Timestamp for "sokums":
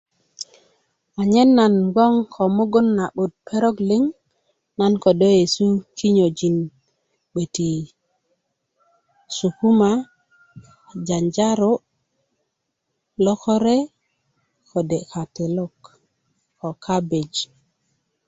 9.35-10.03